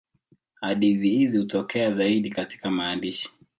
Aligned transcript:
Hadithi 0.61 1.09
hizi 1.09 1.37
hutokea 1.37 1.91
zaidi 1.91 2.29
katika 2.29 2.71
maandishi. 2.71 3.29